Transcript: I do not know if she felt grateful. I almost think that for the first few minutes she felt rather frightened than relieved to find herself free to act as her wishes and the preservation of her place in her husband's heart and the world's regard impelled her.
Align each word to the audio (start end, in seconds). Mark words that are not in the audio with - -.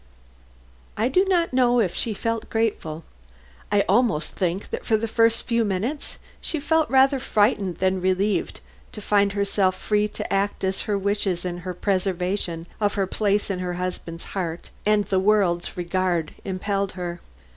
I 0.97 1.09
do 1.09 1.25
not 1.25 1.53
know 1.53 1.79
if 1.79 1.93
she 1.93 2.15
felt 2.15 2.49
grateful. 2.49 3.03
I 3.71 3.85
almost 3.87 4.31
think 4.31 4.71
that 4.71 4.83
for 4.83 4.97
the 4.97 5.07
first 5.07 5.45
few 5.45 5.63
minutes 5.63 6.17
she 6.41 6.59
felt 6.59 6.89
rather 6.89 7.19
frightened 7.19 7.77
than 7.77 8.01
relieved 8.01 8.61
to 8.93 8.99
find 8.99 9.33
herself 9.33 9.75
free 9.75 10.07
to 10.07 10.33
act 10.33 10.63
as 10.63 10.81
her 10.89 10.97
wishes 10.97 11.45
and 11.45 11.61
the 11.63 11.75
preservation 11.75 12.65
of 12.79 12.95
her 12.95 13.05
place 13.05 13.51
in 13.51 13.59
her 13.59 13.73
husband's 13.73 14.23
heart 14.33 14.71
and 14.87 15.05
the 15.05 15.19
world's 15.19 15.77
regard 15.77 16.33
impelled 16.43 16.93
her. 16.93 17.21